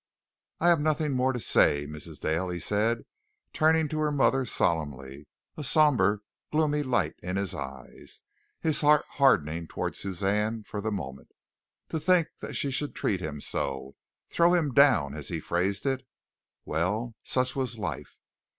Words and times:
"I 0.59 0.69
have 0.69 0.79
nothing 0.79 1.11
more 1.11 1.31
to 1.31 1.39
say, 1.39 1.85
Mrs. 1.85 2.19
Dale," 2.19 2.49
he 2.49 2.59
said, 2.59 3.05
turning 3.53 3.87
to 3.89 3.99
her 3.99 4.11
mother 4.11 4.45
solemnly, 4.47 5.27
a 5.55 5.63
sombre, 5.63 6.21
gloomy 6.51 6.81
light 6.81 7.17
in 7.21 7.35
his 7.35 7.53
eye, 7.53 8.03
his 8.59 8.81
heart 8.81 9.05
hardening 9.07 9.67
towards 9.67 9.99
Suzanne 9.99 10.63
for 10.63 10.81
the 10.81 10.91
moment. 10.91 11.29
To 11.89 11.99
think 11.99 12.29
she 12.51 12.71
should 12.71 12.95
treat 12.95 13.21
him 13.21 13.39
so 13.39 13.95
throw 14.27 14.55
him 14.55 14.73
down, 14.73 15.13
as 15.13 15.27
he 15.27 15.39
phrased 15.39 15.85
it. 15.85 16.03
Well, 16.65 17.13
such 17.21 17.55
was 17.55 17.77
life. 17.77 18.17